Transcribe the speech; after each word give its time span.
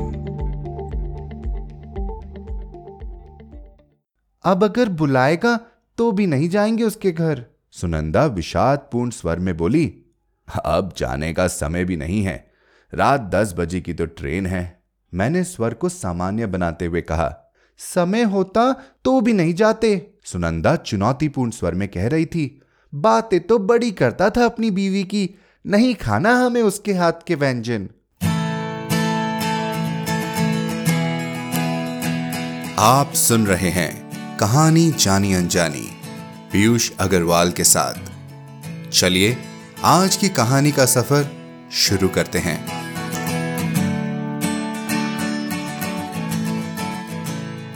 अब 4.44 4.64
अगर 4.64 4.90
बुलाएगा 4.90 5.60
तो 5.98 6.12
भी 6.12 6.28
नहीं 6.28 6.50
जाएँगे 6.50 6.84
उसके 6.84 7.12
घर। 7.12 7.46
सुनंदा 7.72 8.26
विषादपूर्ण 8.26 9.10
स्वर 9.10 9.40
में 9.40 9.58
बोली 9.58 10.06
अब 10.66 10.94
जाने 10.98 11.34
का 11.34 11.48
समय 11.48 11.86
भी 11.86 11.98
नहीं 11.98 12.24
है। 12.24 12.52
रात 12.94 13.22
दस 13.22 13.54
बजे 13.58 13.82
की 13.82 13.94
तो 13.94 14.06
ट्रेन 14.06 14.46
है। 14.46 14.84
मैंने 15.14 15.44
स्वर 15.44 15.74
को 15.74 15.90
सामान्य 15.90 16.46
बनाते 16.46 16.86
हुए 16.86 17.02
कहा 17.02 17.54
समय 17.78 18.24
होता 18.24 18.76
तो 19.04 19.22
भी 19.22 19.34
नहीं 19.34 19.54
जाते। 19.54 20.14
सुनंदा 20.26 20.76
चुनौतीपूर्ण 20.76 21.52
स्वर 21.52 21.76
में 21.76 21.88
कह 21.88 22.08
रही 22.08 22.26
थी 22.26 22.62
बातें 22.94 23.40
तो 23.40 23.60
बड़ी 23.60 23.92
करता 23.92 24.30
था 24.30 24.46
अपनी 24.46 24.72
बीवी 24.72 25.04
की। 25.04 25.36
नहीं 25.66 25.96
खाना 25.96 26.34
हमें 26.36 26.62
उसके 26.62 26.94
हाथ 26.94 27.12
के 27.28 27.36
व्यंजन। 27.36 27.88
आप 32.80 33.12
सुन 33.14 33.46
रहे 33.48 33.70
हैं 33.70 34.38
कहानी 34.38 34.92
जानी 34.92 35.34
अनजानी, 35.34 35.88
पीयूष 36.52 36.92
अग्रवाल 37.00 37.52
के 37.52 37.64
साथ। 37.64 37.94
चलिए, 38.90 39.38
आज 39.84 40.16
की 40.16 40.30
कहानी 40.30 40.72
का 40.72 40.86
सफ़र 40.86 41.30
शुरू 41.72 42.08
करते 42.08 42.40
हैं। 42.40 42.58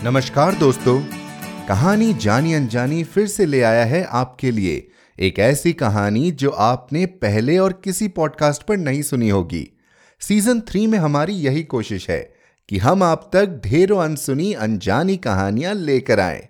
नमस्कार 0.03 0.55
दोस्तों, 0.55 0.99
कहानी 1.67 2.13
जानी 2.13 2.53
अनजानी 2.53 3.03
फिर 3.03 3.27
से 3.27 3.45
ले 3.45 3.61
आया 3.61 3.85
है 3.85 4.03
आपके 4.03 4.51
लिए 4.51 4.91
एक 5.19 5.39
ऐसी 5.39 5.71
कहानी 5.73 6.31
जो 6.31 6.49
आपने 6.49 7.05
पहले 7.05 7.57
और 7.57 7.73
किसी 7.83 8.07
पॉडकास्ट 8.07 8.63
पर 8.63 8.77
नहीं 8.77 9.01
सुनी 9.01 9.29
होगी। 9.29 9.67
सीज़न 10.21 10.59
थ्री 10.61 10.87
में 10.87 10.97
हमारी 10.99 11.33
यही 11.33 11.63
कोशिश 11.63 12.09
है 12.09 12.19
कि 12.69 12.77
हम 12.77 13.03
आप 13.03 13.29
तक 13.33 13.61
ढेरों 13.65 13.99
अनसुनी, 14.03 14.53
अनजानी 14.53 15.17
कहानियाँ 15.17 15.73
लेकर 15.73 16.19
आए। 16.19 16.49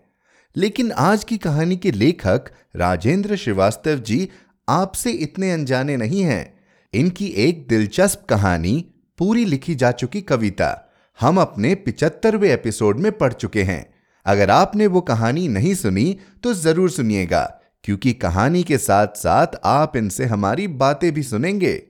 लेकिन 0.55 0.91
आज 0.91 1.23
की 1.23 1.37
कहानी 1.37 1.77
के 1.77 1.91
लेखक 1.91 2.45
राजेंद्र 2.75 3.35
श्रीवास्तव 3.35 3.99
जी 3.99 4.29
आपसे 4.69 5.11
इतने 5.11 5.51
अनजाने 5.51 5.97
नहीं 5.97 6.21
हैं। 6.21 6.53
इनकी 6.93 7.27
एक 7.27 7.67
दिलचस्प 7.67 8.25
कहानी 8.29 8.85
पूरी 9.19 9.45
लिखी 9.45 9.75
जा 9.75 9.91
चुकी 9.91 10.21
कविता 10.21 10.93
हम 11.19 11.39
अपने 11.39 11.75
पिचहत्तरवें 11.75 12.49
एपिसोड 12.49 12.99
में 12.99 13.11
पढ़ 13.11 13.33
चुके 13.33 13.63
हैं। 13.63 13.85
अगर 14.25 14.49
आपने 14.49 14.87
वो 14.87 15.01
कहानी 15.01 15.47
नहीं 15.47 15.73
सुनी 15.73 16.17
तो 16.43 16.53
ज़रूर 16.53 16.89
सुनिएगा। 16.89 17.61
क्योंकि 17.85 18.13
कहानी 18.13 18.63
के 18.63 18.77
साथ 18.77 19.07
साथ 19.07 19.47
आप 19.65 19.95
इनसे 19.97 20.25
हमारी 20.25 20.67
बातें 20.67 21.11
भी 21.13 21.23
सुनेंगे। 21.23 21.81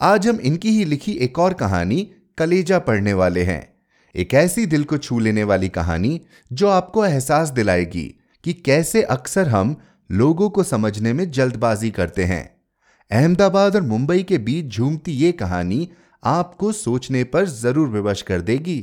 आज 0.00 0.26
हम 0.28 0.36
इनकी 0.36 0.70
ही 0.70 0.84
लिखी 0.84 1.12
एक 1.12 1.38
और 1.38 1.54
कहानी, 1.54 2.10
कलेजा 2.38 2.78
पढ़ने 2.78 3.12
वाले 3.12 3.42
हैं। 3.42 3.72
एक 4.14 4.34
ऐसी 4.34 4.66
दिल 4.66 4.84
को 4.84 4.98
छू 4.98 5.18
लेने 5.18 5.44
वाली 5.44 5.68
कहानी, 5.68 6.20
जो 6.52 6.68
आपको 6.68 7.04
एहसास 7.04 7.48
दिलाएगी 7.48 8.04
कि 8.44 8.52
कैसे 8.52 9.02
अक्सर 9.02 9.48
हम 9.48 9.76
लोगों 10.10 10.48
को 10.50 10.62
समझने 10.62 11.12
में 11.12 11.30
जल्दबाजी 11.30 11.90
करते 11.90 12.24
हैं। 12.24 12.44
अहमदाबाद 13.10 13.76
और 13.76 13.82
मुंबई 13.82 14.22
के 14.22 14.38
बीच 14.38 14.76
झूमती 14.76 15.12
ये 15.12 15.32
कहानी 15.32 15.88
आपको 16.22 16.72
सोचने 16.72 17.24
पर 17.24 17.44
ज़रूर 17.44 17.88
विवश 17.88 18.22
कर 18.22 18.40
देगी। 18.40 18.78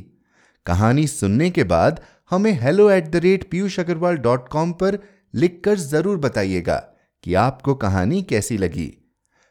कहानी 0.66 1.06
सुनने 1.06 1.50
के 1.50 1.64
बाद 1.64 2.00
हमें 2.30 2.52
hello 2.52 2.90
at 2.90 3.08
the 3.08 3.16
rate 3.16 3.50
Piyush 3.50 3.80
Agarwal 3.80 4.16
dot 4.18 4.48
com 4.48 4.72
पर 4.72 4.98
लिखकर 5.34 5.78
ज़रूर 5.78 6.16
बताइएगा 6.16 6.76
कि 7.24 7.34
आपको 7.34 7.74
कहानी 7.74 8.22
कैसी 8.22 8.56
लगी। 8.58 8.92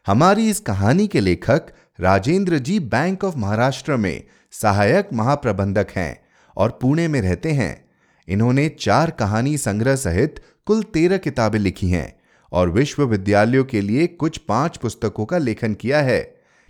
हमारी 0.06 0.48
इस 0.50 0.60
कहानी 0.60 1.06
के 1.06 1.20
लेखक 1.20 1.66
राजेंद्र 2.00 2.58
जी 2.58 2.78
बैंक 2.80 3.24
ऑफ़ 3.24 3.36
महाराष्ट्र 3.36 3.96
में 3.96 4.22
सहायक 4.52 5.08
महाप्रबंधक 5.12 5.90
हैं 5.96 6.20
और 6.56 6.78
पुणे 6.82 7.08
में 7.08 7.20
रहते 7.20 7.52
हैं। 7.52 7.84
इन्होंने 8.28 8.68
चार 8.80 9.10
कहानी 9.10 9.56
संग्रह 9.58 9.96
सहित 9.96 10.40
कुल 10.66 10.82
तेरह 10.82 11.18
किताबें 11.18 11.58
लिखी 11.58 11.88
हैं 11.88 12.12
और 12.52 12.70
विश्वविद्यालयों 12.70 13.64
के 13.64 13.80
लिए 13.80 14.06
कुछ 14.06 14.38
पाँच 14.38 14.76
पुस्तकों 14.76 15.24
का 15.24 15.38
लेखन 15.38 15.74
किया 15.74 16.00
है। 16.02 16.20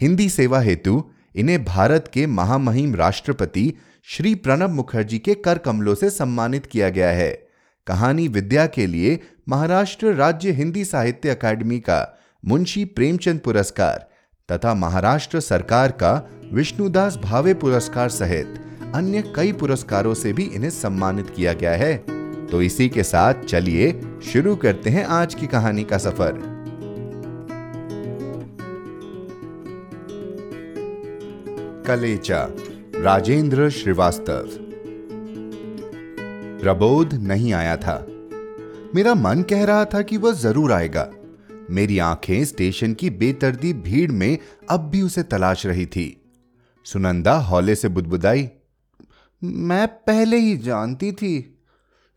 हिंदी 0.01 0.29
सेवा 0.29 0.61
हेतु 0.61 1.03
इन्हें 1.37 1.65
भारत 1.65 2.11
के 2.15 2.27
महामहिम 2.27 2.95
राष्ट्रपति 2.95 3.73
श्री 4.07 4.35
प्रणब 4.35 4.71
मुखर्जी 4.71 5.19
के 5.19 5.35
कर 5.35 5.59
कमलों 5.59 5.95
से 5.95 6.11
सम्मानित 6.11 6.67
किया 6.67 6.89
गया 6.89 7.11
है। 7.11 7.50
कहानी 7.87 8.29
विद्या 8.29 8.67
के 8.67 8.87
लिए 8.87 9.21
महाराष्ट्र 9.49 10.15
राज्य 10.15 10.51
हिंदी 10.51 10.85
साहित्य 10.85 11.31
अकादमी 11.31 11.79
का 11.81 12.19
मुंशी 12.47 12.85
प्रेमचंद 12.85 13.41
पुरस्कार 13.41 14.09
तथा 14.53 14.75
महाराष्ट्र 14.75 15.41
सरकार 15.41 15.91
का 15.91 16.31
विष्णुदास 16.53 17.17
भावे 17.17 17.55
पुरस्कार 17.55 18.09
सहित 18.09 18.55
अन्य 18.95 19.33
कई 19.37 19.53
पुरस्कारों 19.53 20.15
से 20.15 20.33
भी 20.33 20.43
इन्हें 20.43 20.71
सम्मानित 20.71 21.31
किया 21.31 21.53
गया 21.53 21.73
है। 21.73 21.97
तो 22.47 22.63
इसी 22.63 22.89
के 22.89 23.03
साथ 23.03 23.35
चलिए 23.35 24.01
शुरू 24.33 24.57
करते 24.57 24.91
हैं 24.91 25.05
आज 25.05 25.35
की 25.35 25.47
कहानी 25.47 25.85
का 25.85 25.99
सफ़र। 25.99 26.33
कलेचा, 31.87 32.47
राजेंद्र 32.97 33.71
श्रीवास्तव। 33.71 34.70
प्रबोध 36.63 37.15
नहीं 37.15 37.53
आया 37.53 37.77
था। 37.77 37.95
मेरा 38.95 39.15
मन 39.15 39.43
कह 39.43 39.65
रहा 39.65 39.85
था 39.85 40.03
कि 40.03 40.17
वह 40.17 40.33
ज़रूर 40.33 40.73
आएगा। 40.73 41.09
मेरी 41.71 41.99
आँखें 41.99 42.45
स्टेशन 42.45 42.95
की 42.95 43.11
बेतरदी 43.11 43.73
भीड़ 43.73 44.11
में 44.13 44.39
अब 44.71 44.81
भी 44.81 45.03
उसे 45.03 45.23
तलाश 45.23 45.67
रही 45.67 45.87
थी। 45.87 46.23
सुनंदा 46.87 47.35
हौले 47.39 47.75
से 47.75 47.89
बुदबुदाई, 47.89 48.49
मैं 49.43 49.87
पहले 49.89 50.37
ही 50.37 50.57
जानती 50.57 51.13
थी। 51.13 51.63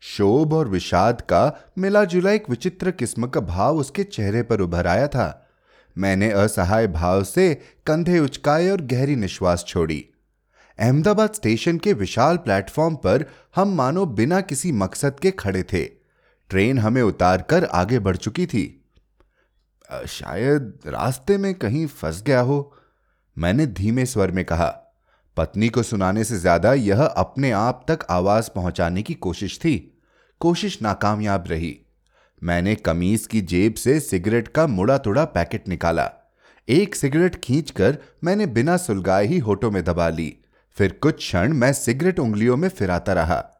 शोभ 0.02 0.52
और 0.52 0.68
विषाद 0.68 1.20
का 1.20 1.70
मिला 1.78 2.04
जुला 2.04 2.30
एक 2.30 2.50
विचित्र 2.50 2.90
किस्म 2.90 3.26
का 3.26 3.40
भाव 3.40 3.76
उसके 3.76 4.04
चेहरे 4.04 4.42
पर 4.42 4.60
उभर 4.60 4.86
आया 4.86 5.06
था। 5.08 5.48
मैंने 5.96 6.30
असहाय 6.30 6.86
भाव 6.86 7.24
से 7.24 7.54
कंधे 7.86 8.18
उचकाए 8.18 8.68
और 8.70 8.80
गहरी 8.80 9.16
निश्वास 9.16 9.64
छोड़ी। 9.68 10.04
अहमदाबाद 10.78 11.32
स्टेशन 11.32 11.78
के 11.78 11.92
विशाल 11.92 12.36
प्लेटफॉर्म 12.36 12.94
पर 12.96 13.24
हम 13.56 13.74
मानो 13.74 14.06
बिना 14.06 14.40
किसी 14.40 14.72
मकसद 14.72 15.20
के 15.20 15.30
खड़े 15.30 15.62
थे। 15.62 15.84
ट्रेन 16.50 16.78
हमें 16.78 17.02
उतार 17.02 17.42
कर 17.42 17.64
आगे 17.64 17.98
बढ़ 17.98 18.16
चुकी 18.16 18.46
थी। 18.46 18.64
शायद 20.08 20.72
रास्ते 20.86 21.36
में 21.38 21.54
कहीं 21.54 21.86
फंस 21.86 22.22
गया 22.22 22.40
हो। 22.40 22.76
मैंने 23.36 23.66
धीमे 23.66 24.06
स्वर 24.06 24.30
में 24.30 24.44
कहा, 24.44 24.68
पत्नी 25.36 25.68
को 25.68 25.82
सुनाने 25.82 26.24
से 26.24 26.38
ज़्यादा 26.38 26.72
यह 26.74 27.02
अपने 27.02 27.50
आप 27.52 27.84
तक 27.88 28.06
आवाज़ 28.10 28.50
पहुँचाने 28.54 29.02
की 29.02 29.14
कोशिश 29.14 29.58
थी। 29.58 29.76
कोशिश 30.40 30.80
नाकामयाब 30.82 31.44
रही। 31.48 31.76
मैंने 32.42 32.74
कमीज 32.74 33.26
की 33.26 33.40
जेब 33.42 33.74
से 33.74 33.98
सिगरेट 34.00 34.48
का 34.48 34.66
मुड़ा 34.66 34.98
तुड़ा 34.98 35.24
पैकेट 35.24 35.68
निकाला। 35.68 36.10
एक 36.68 36.94
सिगरेट 36.94 37.40
खींचकर 37.44 37.98
मैंने 38.24 38.46
बिना 38.48 38.76
सुलगाए 38.76 39.26
ही 39.26 39.38
होठों 39.38 39.70
में 39.70 39.84
दबा 39.84 40.08
ली। 40.08 40.34
फिर 40.74 40.92
कुछ 40.92 41.16
क्षण 41.16 41.52
मैं 41.52 41.72
सिगरेट 41.72 42.18
उंगलियों 42.18 42.56
में 42.56 42.68
फिराता 42.68 43.12
रहा। 43.12 43.50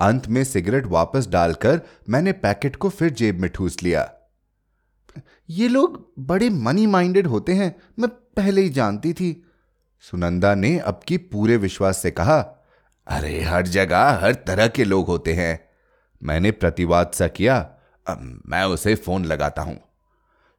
अंत 0.00 0.26
में 0.26 0.44
सिगरेट 0.44 0.86
वापस 0.86 1.26
डालकर 1.26 1.80
मैंने 2.08 2.32
पैकेट 2.32 2.76
को 2.76 2.88
फिर 2.88 3.10
जेब 3.10 3.40
में 3.40 3.50
ठूस 3.50 3.82
लिया। 3.82 4.12
ये 5.50 5.68
लोग 5.68 6.12
बड़े 6.18 6.50
मनी 6.50 6.86
माइंडेड 6.86 7.26
होते 7.26 7.52
हैं, 7.52 7.76
मैं 7.98 8.08
पहले 8.08 8.60
ही 8.60 8.68
जानती 8.68 9.12
थी। 9.12 9.50
सुनंदा 10.00 10.54
ने 10.54 10.78
अब 10.78 11.00
की 11.06 11.16
पूरे 11.16 11.56
विश्वास 11.56 11.98
से 11.98 12.10
कहा, 12.10 12.38
अरे, 13.06 13.40
हर 13.40 13.66
जगह 13.66 14.08
हर 14.08 14.34
तरह 14.34 14.68
के 14.68 14.84
लोग 14.84 15.06
होते 15.06 15.32
हैं। 15.32 15.68
मैंने 16.22 16.50
प्रतिवाद 16.50 17.10
सा 17.14 17.28
किया, 17.28 17.70
अब 18.06 18.42
मैं 18.46 18.64
उसे 18.64 18.94
फ़ोन 18.94 19.24
लगाता 19.24 19.62
हूँ। 19.62 19.80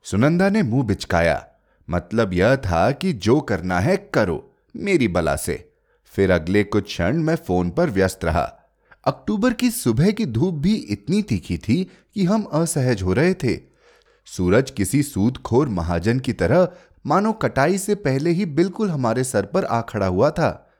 सुनंदा 0.03 0.49
ने 0.49 0.63
मुँह 0.63 0.83
बिचकाया 0.83 1.47
मतलब 1.89 2.33
यह 2.33 2.55
था 2.55 2.91
कि 2.91 3.13
जो 3.13 3.41
करना 3.41 3.79
है 3.79 3.97
करो, 3.97 4.55
मेरी 4.75 5.07
बला 5.07 5.35
से। 5.35 5.74
फिर 6.15 6.31
अगले 6.31 6.63
कुछ 6.63 6.83
क्षण 6.83 7.17
मैं 7.17 7.35
फ़ोन 7.35 7.69
पर 7.69 7.89
व्यस्त 7.89 8.25
रहा। 8.25 8.59
अक्टूबर 9.05 9.53
की 9.53 9.71
सुबह 9.71 10.11
की 10.11 10.25
धूप 10.25 10.53
भी 10.53 10.75
इतनी 10.75 11.21
तीखी 11.21 11.57
थी 11.57 11.91
कि 12.13 12.25
हम 12.25 12.43
असहज 12.43 13.01
हो 13.01 13.13
रहे 13.13 13.33
थे। 13.33 13.59
सूरज 14.25 14.71
किसी 14.71 15.03
सूदखोर 15.03 15.69
महाजन 15.69 16.19
की 16.19 16.33
तरह, 16.33 16.67
मानो 17.05 17.33
कटाई 17.33 17.77
से 17.77 17.95
पहले 17.95 18.29
ही 18.29 18.45
बिल्कुल 18.45 18.89
हमारे 18.89 19.23
सर 19.23 19.45
पर 19.45 19.65
आ 19.65 19.81
खड़ा 19.81 20.07
हुआ 20.07 20.29
था। 20.29 20.71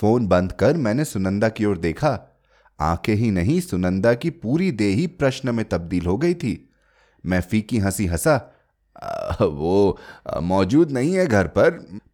फ़ोन 0.00 0.26
बंद 0.26 0.52
कर 0.52 0.76
मैंने 0.76 1.04
सुनंदा 1.04 1.48
की 1.48 1.64
ओर 1.64 1.78
देखा। 1.78 2.40
आँखें 2.80 3.14
ही 3.14 3.30
नहीं, 3.30 3.60
सुनंदा 3.60 4.14
की 4.14 4.30
पूरी 4.30 4.70
देह 4.72 5.06
प्रश्न 5.18 5.54
में 5.54 5.68
तब्दील 5.68 6.06
हो 6.06 6.16
गई 6.18 6.34
थी। 6.34 6.70
मैं 7.26 7.40
फीकी 7.40 7.78
हँसी 7.78 8.06
हंसा 8.06 8.36
वो 9.42 9.98
मौजूद 10.42 10.90
नहीं 10.90 11.14
है 11.14 11.26
घर 11.26 11.46
पर 11.46 11.70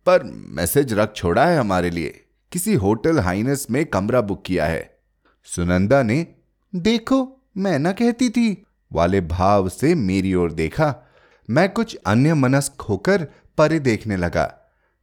पर 0.06 0.23
मैसेज 0.25 0.93
रख 0.93 1.14
छोड़ा 1.14 1.46
है 1.46 1.58
हमारे 1.58 1.90
लिए। 1.90 2.25
किसी 2.52 2.75
होटल 2.75 3.19
हाइनस 3.19 3.66
में 3.70 3.87
कमरा 3.87 4.20
बुक 4.20 4.44
किया 4.44 4.66
है। 4.66 4.98
सुनंदा 5.44 6.02
ने, 6.02 6.26
देखो, 6.75 7.43
मैं 7.56 7.78
ना 7.78 7.93
कहती 7.93 8.31
थी। 8.31 8.66
वाले 8.93 9.20
भाव 9.20 9.69
से 9.69 9.94
मेरी 9.94 10.34
ओर 10.34 10.52
देखा। 10.52 10.94
मैं 11.50 11.72
कुछ 11.72 11.98
अन्य 12.06 12.34
मनस्क 12.34 12.81
होकर 12.81 13.26
परे 13.58 13.78
देखने 13.78 14.16
लगा। 14.16 14.54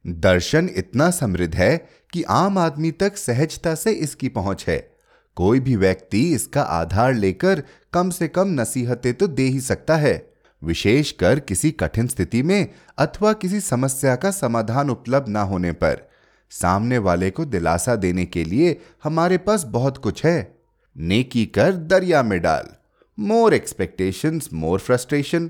दर्शन 0.06 0.70
इतना 0.76 1.10
समृद्ध 1.10 1.54
है 1.54 1.88
कि 2.12 2.22
आम 2.22 2.58
आदमी 2.58 2.90
तक 2.90 3.16
सहजता 3.16 3.74
से 3.74 3.92
इसकी 3.92 4.28
पहुँच 4.28 4.64
है। 4.68 4.96
कोई 5.36 5.60
भी 5.60 5.76
व्यक्ति 5.76 6.34
इसका 6.34 6.62
आधार 6.62 7.14
लेकर 7.14 7.62
कम 7.92 8.10
से 8.10 8.28
कम 8.28 8.48
नसीहतें 8.48 9.14
तो 9.14 9.26
दे 9.26 9.42
ही 9.42 9.60
सकता 9.60 9.96
है। 9.96 10.32
विशेषकर 10.62 11.40
किसी 11.40 11.70
कठिन 11.70 12.06
स्थिति 12.06 12.42
में 12.42 12.68
अथवा 12.98 13.32
किसी 13.32 13.60
समस्या 13.60 14.16
का 14.16 14.30
समाधान 14.30 14.90
उपलब्ध 14.90 15.28
ना 15.28 15.42
होने 15.42 15.72
पर। 15.72 16.13
सामने 16.62 16.98
वाले 16.98 17.30
को 17.30 17.44
दिलासा 17.44 17.96
देने 17.96 18.26
के 18.26 18.44
लिए 18.44 18.80
हमारे 19.04 19.38
पास 19.38 19.64
बहुत 19.64 19.98
कुछ 19.98 20.26
है। 20.26 20.58
नेकी 20.96 21.46
कर 21.46 21.72
दरिया 21.72 22.22
में 22.22 22.40
डाल। 22.40 22.68
More 23.18 23.54
expectations, 23.54 24.50
more 24.52 24.78
frustration. 24.78 25.48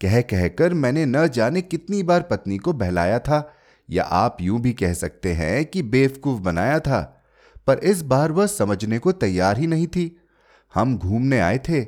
कह 0.00 0.20
कहकर 0.20 0.74
मैंने 0.74 1.06
न 1.06 1.28
जाने 1.28 1.62
कितनी 1.62 2.02
बार 2.02 2.22
पत्नी 2.22 2.58
को 2.58 2.72
बहलाया 2.72 3.18
था। 3.18 3.54
या 3.90 4.04
आप 4.04 4.36
यूँ 4.40 4.60
भी 4.60 4.72
कह 4.72 4.92
सकते 4.92 5.32
हैं 5.32 5.64
कि 5.64 5.82
बेवकूफ़ 5.82 6.40
बनाया 6.40 6.80
था। 6.80 7.22
पर 7.66 7.78
इस 7.78 8.02
बार 8.02 8.32
वह 8.32 8.46
समझने 8.46 8.98
को 8.98 9.12
तैयार 9.12 9.58
ही 9.58 9.66
नहीं 9.66 9.86
थी। 9.86 10.20
हम 10.74 10.98
घूमने 10.98 11.40
आए 11.40 11.58
थे 11.58 11.86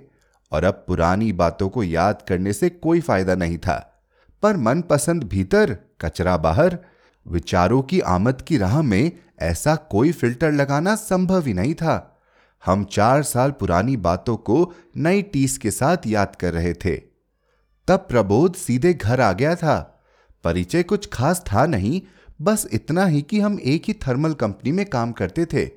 और 0.53 0.65
अब 0.65 0.85
पुरानी 0.87 1.33
बातों 1.33 1.69
को 1.69 1.85
याद 1.85 2.23
करने 2.29 2.53
से 2.53 2.69
कोई 2.69 3.01
फ़ायदा 3.01 3.35
नहीं 3.35 3.59
था। 3.59 4.03
पर 4.43 4.57
मनपसंद 4.57 5.23
भीतर, 5.25 5.77
कचरा 6.01 6.37
बाहर 6.37 6.79
विचारों 7.27 7.83
की 7.83 8.01
आमद 8.01 8.41
की 8.41 8.59
राह 8.59 8.83
में 8.83 9.13
ऐसा 9.41 9.77
कोई 9.77 10.13
फ़िल्टर 10.13 10.53
लगाना 10.53 10.95
संभव 10.95 11.47
ही 11.47 11.55
नहीं 11.55 11.75
था। 11.75 12.21
हम 12.65 12.85
चार 12.85 13.23
साल 13.23 13.51
पुरानी 13.51 13.97
बातों 13.97 14.37
को 14.37 14.75
नई 14.97 15.23
टीस 15.23 15.59
के 15.59 15.71
साथ 15.71 15.97
याद 16.07 16.37
कर 16.37 16.53
रहे 16.53 16.75
थे। 16.75 16.97
तब 17.89 18.07
प्रबोध 18.11 18.55
सीधे 18.55 18.95
घर 18.95 19.21
आ 19.21 19.33
गया 19.33 19.55
था। 19.55 20.05
परिचय 20.45 20.83
कुछ 20.83 21.09
खास 21.13 21.45
था 21.53 21.67
नहीं, 21.67 22.03
बस 22.43 22.67
इतना 22.73 23.07
ही 23.07 23.23
कि 23.23 23.41
हम 23.41 23.59
एक 23.65 23.83
ही 23.89 23.93
थर्मल 23.93 24.35
कंपनी 24.35 24.73
में 24.73 24.87
काम 24.87 25.13
करते 25.13 25.47
थे। 25.47 25.71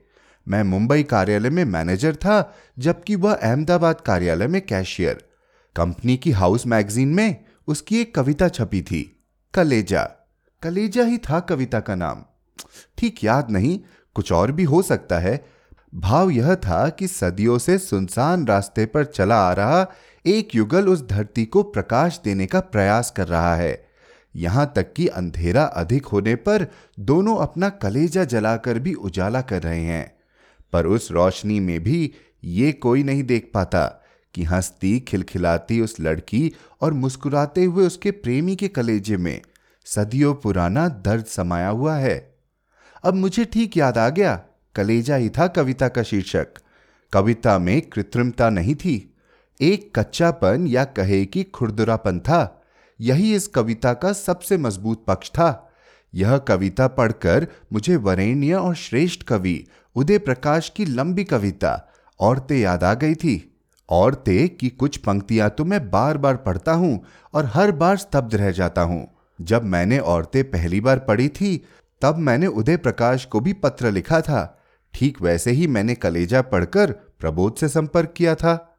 मैं 0.48 0.64
मुंबई 0.64 1.04
कार्यालय 1.04 1.50
में 1.50 1.66
मैनेजर 1.66 2.16
था, 2.16 2.56
जबकि 2.80 3.16
वह 3.16 3.34
अहमदाबाद 3.34 4.02
कार्यालय 4.02 4.48
में 4.48 4.62
कैशियर। 4.62 5.24
कंपनी 5.76 6.18
की 6.18 6.32
हाउस 6.32 6.68
मैगजीन 6.68 7.08
में 7.08 7.46
उसकी 7.68 8.02
एक 8.02 8.16
कविता 8.16 8.48
छपी 8.48 8.82
थी, 8.82 9.24
कलेजा। 9.54 10.25
कलेजा 10.66 11.04
ही 11.04 11.18
था 11.18 11.40
कविता 11.40 11.80
का 11.80 11.96
नाम। 11.96 12.24
ठीक 12.98 13.24
याद 13.24 13.52
नहीं, 13.52 13.80
कुछ 14.14 14.32
और 14.32 14.52
भी 14.52 14.64
हो 14.64 14.82
सकता 14.82 15.20
है। 15.20 15.46
भाव 15.96 16.30
यह 16.30 16.56
था 16.56 16.90
कि 16.90 17.08
सदियों 17.08 17.58
से 17.58 17.78
सुनसान 17.78 18.48
रास्ते 18.48 18.86
पर 18.86 19.06
चला 19.06 19.50
आ 19.50 19.54
रहा 19.54 19.92
एक 20.26 20.56
युगल 20.56 20.88
उस 20.88 21.08
धरती 21.08 21.46
को 21.46 21.64
प्रकाश 21.64 22.22
देने 22.24 22.46
का 22.46 22.60
प्रयास 22.60 23.12
कर 23.12 23.28
रहा 23.28 23.56
है। 23.56 23.88
यहाँ 24.36 24.74
तक 24.76 24.94
कि 24.94 25.08
अंधेरा 25.08 25.64
अधिक 25.64 26.06
होने 26.06 26.36
पर 26.36 26.68
दोनों 27.00 27.38
अपना 27.38 27.70
कलेजा 27.70 28.24
जलाकर 28.24 28.80
भी 28.80 28.94
उजाला 28.94 29.42
कर 29.42 29.64
रहे 29.64 29.84
हैं। 29.84 30.18
पर 30.74 30.86
उस 30.86 31.12
रोशनी 31.12 31.60
में 31.60 31.84
भी 31.84 32.14
ये 32.44 32.72
कोई 32.72 33.04
नहीं 33.04 33.24
देख 33.24 33.52
पाता 33.54 34.02
कि 34.34 34.44
हंसती, 34.44 35.00
खिलखिलाती 35.00 35.82
उस 35.82 36.00
लड़की 36.00 36.54
और 36.82 36.94
मुस्कुराते 36.94 37.64
हुए 37.64 37.88
उसके 37.88 38.12
प्रेमी 38.12 38.56
के 38.56 38.68
कलेजे 38.68 39.18
में 39.18 39.42
सदियों 39.86 40.34
पुराना 40.34 40.88
दर्द 40.88 41.26
समाया 41.26 41.70
हुआ 41.70 41.96
है। 41.96 42.18
अब 43.04 43.14
मुझे 43.14 43.46
ठीक 43.46 43.78
याद 43.78 43.98
आ 43.98 44.10
गया, 44.10 44.36
कलेजा 44.76 45.16
ही 45.16 45.30
था 45.30 45.48
कविता 45.48 45.88
का 45.88 46.04
शीर्षक। 46.04 46.48
कविता 47.14 47.58
में 47.60 47.82
कृत्रिमता 47.82 48.50
नहीं 48.50 48.76
थी, 48.76 49.16
एक 49.60 49.92
कच्चापन 50.00 50.68
या 50.68 50.84
कहे 50.86 51.26
कि 51.26 51.44
खुरदुरापन 51.46 52.20
था, 52.20 52.62
यही 53.00 53.34
इस 53.36 53.48
कविता 53.48 53.94
का 53.94 54.14
सबसे 54.14 54.58
मज़बूत 54.58 55.04
पक्ष 55.08 55.30
था। 55.30 55.62
यह 56.14 56.38
कविता 56.38 56.88
पढ़कर 56.88 57.48
मुझे 57.74 57.96
वरेण्य 57.96 58.54
और 58.54 58.76
श्रेष्ठ 58.76 59.24
कवि 59.24 59.64
उदय 59.96 60.18
प्रकाश 60.18 60.70
की 60.70 60.86
लंबी 60.86 61.24
कविता, 61.24 61.90
औरतें 62.20 62.58
याद 62.58 62.84
आ 62.84 62.94
गई 62.94 63.16
थी। 63.16 63.52
औरतें 63.90 64.50
की 64.50 64.70
कुछ 64.70 64.98
पंक्तियाँ 64.98 65.50
तो 65.50 65.66
मैं 65.66 65.90
बार 65.92 66.18
बार 66.18 66.36
पढ़ता 66.36 66.74
हूँ 66.74 67.04
और 67.34 67.46
हर 67.46 67.72
बार 67.72 67.98
स्तब्ध 67.98 68.36
रह 68.36 68.52
जाता 68.52 68.82
हूँ। 68.82 69.15
जब 69.42 69.64
मैंने 69.64 70.00
औरतें 70.00 70.52
पहली 70.52 70.82
बार 70.82 71.00
पढ़ी 71.00 71.30
थी, 71.30 71.66
तब 72.02 72.18
मैंने 72.18 72.48
उदय 72.48 72.78
प्रकाश 72.78 73.26
को 73.26 73.40
भी 73.40 73.54
पत्र 73.54 73.92
लिखा 73.92 74.22
था। 74.22 74.64
ठीक 74.94 75.22
वैसे 75.22 75.52
ही 75.52 75.68
मैंने 75.68 75.96
कलेजा 75.96 76.42
पढ़कर 76.42 76.92
प्रबोध 76.92 77.56
से 77.56 77.70
संपर्क 77.70 78.14
किया 78.18 78.36
था। 78.36 78.78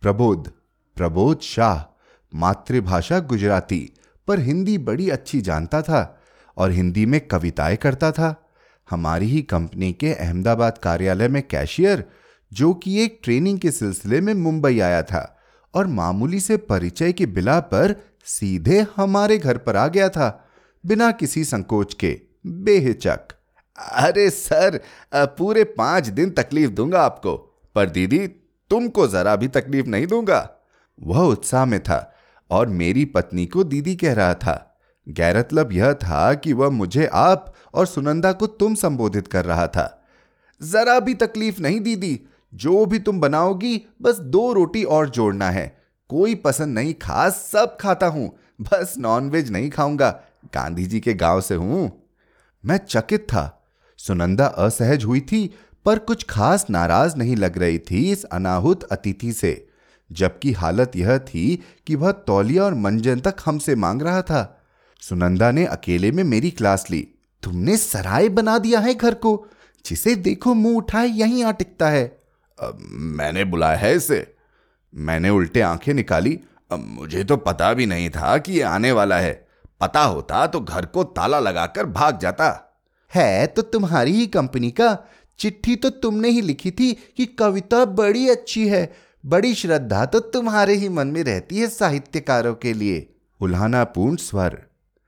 प्रबोध 0.00 0.52
प्रबोध 0.96 1.40
शाह, 1.40 2.00
मातृभाषा 2.34 3.20
गुजराती, 3.20 3.92
पर 4.28 4.40
हिंदी 4.40 4.78
बड़ी 4.78 5.10
अच्छी 5.10 5.40
जानता 5.40 5.82
था 5.82 6.22
और 6.56 6.70
हिंदी 6.70 7.06
में 7.06 7.20
कविताएँ 7.20 7.76
करता 7.76 8.12
था। 8.12 8.48
हमारी 8.90 9.26
ही 9.26 9.42
कंपनी 9.42 9.92
के 9.92 10.14
अहमदाबाद 10.14 10.78
कार्यालय 10.78 11.28
में 11.28 11.42
कैशियर, 11.42 12.04
जो 12.52 12.74
कि 12.74 13.04
एक 13.04 13.20
ट्रेनिंग 13.24 13.58
के 13.58 13.70
सिलसिले 13.70 14.20
में 14.20 14.34
मुंबई 14.34 14.80
आया 14.80 15.02
था, 15.02 15.38
और 15.74 15.86
मामूली 15.86 16.40
से 16.40 16.56
परिचय 16.56 17.12
के 17.12 17.26
बिला 17.26 17.60
पर 17.60 18.11
सीधे 18.24 18.86
हमारे 18.96 19.38
घर 19.38 19.58
पर 19.58 19.76
आ 19.76 19.88
गया 19.88 20.08
था, 20.08 20.48
बिना 20.86 21.10
किसी 21.10 21.44
संकोच 21.44 21.94
के। 21.94 22.20
बेहिचक। 22.46 23.20
अरे 23.78 24.30
सर 24.30 24.80
पूरे 25.14 25.64
पाँच 25.64 26.06
दिन 26.06 26.30
तकलीफ़ 26.30 26.70
दूँगा 26.70 27.02
आपको, 27.02 27.36
पर 27.74 27.90
दीदी, 27.90 28.26
तुमको 28.70 29.06
जरा 29.08 29.36
भी 29.36 29.48
तकलीफ़ 29.48 29.86
नहीं 29.86 30.06
दूँगा। 30.06 30.50
वह 31.02 31.20
उत्साह 31.20 31.64
में 31.64 31.80
था, 31.80 32.14
और 32.50 32.66
मेरी 32.66 33.04
पत्नी 33.04 33.46
को 33.46 33.64
दीदी 33.64 33.96
कह 33.96 34.12
रहा 34.12 34.34
था। 34.34 34.78
गैरतलब 35.08 35.72
यह 35.72 35.92
था 35.92 36.34
कि 36.34 36.52
वह 36.52 36.70
मुझे 36.70 37.06
आप 37.06 37.54
और 37.74 37.86
सुनंदा 37.86 38.32
को 38.32 38.46
तुम 38.46 38.74
संबोधित 38.74 39.28
कर 39.28 39.44
रहा 39.44 39.66
था। 39.66 40.04
जरा 40.62 41.00
भी 41.00 41.14
तकलीफ़ 41.14 41.60
नहीं 41.60 41.80
दीदी, 41.80 42.20
जो 42.54 42.86
भी 42.86 42.98
तुम 42.98 43.20
बनाओगी, 43.20 43.86
बस 44.02 44.18
दो 44.18 44.52
रोटी 44.52 44.84
और 44.84 45.08
जोड़ना 45.10 45.50
है। 45.50 45.81
कोई 46.12 46.34
पसंद 46.34 46.74
नहीं, 46.74 46.94
खास 46.94 47.34
सब 47.52 47.76
खाता 47.80 48.06
हूँ। 48.06 48.28
बस 48.60 48.94
नॉनवेज 48.98 49.50
नहीं 49.50 49.70
खाऊँगा। 49.70 50.10
गांधी 50.54 50.84
जी 50.86 51.00
के 51.00 51.14
गाँव 51.14 51.40
से 51.40 51.54
हूँ। 51.54 51.90
मैं 52.64 52.76
चकित 52.76 53.20
था। 53.20 53.64
सुनंदा 53.98 54.46
असहज 54.46 55.04
हुई 55.04 55.20
थी, 55.20 55.54
पर 55.86 55.98
कुछ 55.98 56.24
खास 56.30 56.66
नाराज़ 56.70 57.16
नहीं 57.16 57.36
लग 57.36 57.58
रही 57.58 57.78
थी 57.78 58.10
इस 58.12 58.24
अनाहुत 58.24 58.82
अतिथि 58.82 59.32
से। 59.32 59.68
जबकि 60.10 60.52
हालत 60.52 60.96
यह 60.96 61.18
थी 61.18 61.62
कि 61.86 61.94
वह 61.94 62.12
तौलिया 62.12 62.64
और 62.64 62.74
मंजन 62.74 63.20
तक 63.20 63.36
हमसे 63.44 63.74
मांग 63.74 64.02
रहा 64.02 64.22
था। 64.22 64.42
सुनंदा 65.02 65.50
ने 65.50 65.64
अकेले 65.66 66.10
में 66.10 66.24
मेरी 66.24 66.50
क्लास 66.50 66.86
ली। 66.90 67.06
तुमने 67.42 67.76
सराय 67.76 68.28
बना 68.28 68.58
दिया 68.58 68.80
है 68.80 68.94
घर 68.94 69.14
को, 69.14 69.46
जिसे 69.84 70.14
देखो 70.14 70.54
मुँह 70.54 70.76
उठाए 70.76 71.06
यहीं 71.06 71.44
आ 71.44 71.52
टिकता 71.52 71.88
है 71.88 72.04
मैंने 72.90 73.44
बुलाया 73.44 73.76
है 73.76 73.96
इसे। 73.96 74.34
मैंने 74.94 75.30
उल्टे 75.30 75.60
आँखें 75.60 75.94
निकाली। 75.94 76.38
मुझे 76.72 77.24
तो 77.24 77.36
पता 77.36 77.72
भी 77.74 77.86
नहीं 77.86 78.10
था 78.10 78.38
कि 78.38 78.52
ये 78.52 78.62
आने 78.62 78.92
वाला 78.92 79.18
है। 79.18 79.32
पता 79.80 80.02
होता 80.02 80.46
तो 80.46 80.60
घर 80.60 80.86
को 80.86 81.04
ताला 81.04 81.38
लगाकर 81.40 81.86
भाग 81.86 82.18
जाता। 82.18 82.78
है 83.14 83.46
तो 83.46 83.62
तुम्हारी 83.62 84.12
ही 84.12 84.26
कंपनी 84.26 84.70
का। 84.70 84.96
चिट्ठी 85.38 85.76
तो 85.76 85.90
तुमने 85.90 86.28
ही 86.28 86.40
लिखी 86.40 86.70
थी 86.70 86.92
कि 87.16 87.26
कविता 87.26 87.84
बड़ी 87.84 88.28
अच्छी 88.28 88.68
है। 88.68 88.92
बड़ी 89.24 89.54
श्रद्धा 89.54 90.04
तो 90.06 90.20
तुम्हारे 90.20 90.74
ही 90.74 90.88
मन 90.88 91.06
में 91.06 91.22
रहती 91.24 91.58
है 91.58 91.68
साहित्यकारों 91.68 92.54
के 92.54 92.72
लिए। 92.72 93.14
उल्हाना 93.40 93.84
पूर्ण 93.84 94.16
स्वर। 94.16 94.62